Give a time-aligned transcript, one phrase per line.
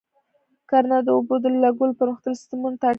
[0.69, 2.89] کرنه د اوبو د لګولو پرمختللي سیستمونه ته اړتیا لري.